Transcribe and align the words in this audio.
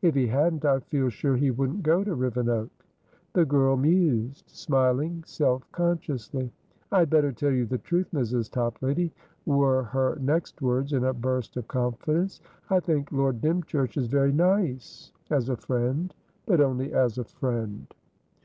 If 0.00 0.14
he 0.14 0.28
hadn't, 0.28 0.64
I 0.64 0.78
feel 0.78 1.08
sure 1.08 1.34
he 1.36 1.50
wouldn't 1.50 1.82
go 1.82 2.04
to 2.04 2.14
Rivenoak." 2.14 2.70
The 3.32 3.44
girl 3.44 3.76
mused, 3.76 4.48
smiling 4.48 5.24
self 5.26 5.64
consciously. 5.72 6.52
"I 6.92 7.00
had 7.00 7.10
better 7.10 7.32
tell 7.32 7.50
you 7.50 7.66
the 7.66 7.78
truth, 7.78 8.06
Mrs. 8.14 8.48
Toplady," 8.48 9.12
were 9.44 9.82
her 9.82 10.18
next 10.20 10.62
words, 10.62 10.92
in 10.92 11.02
a 11.02 11.12
burst 11.12 11.56
of 11.56 11.66
confidence. 11.66 12.40
"I 12.70 12.78
think 12.78 13.10
Lord 13.10 13.40
Dymchurch 13.40 13.96
is 13.96 14.06
very 14.06 14.32
niceas 14.32 15.48
a 15.48 15.56
friend. 15.56 16.14
But 16.46 16.60
only 16.60 16.92
as 16.94 17.18
a 17.18 17.24
friend." 17.24 17.92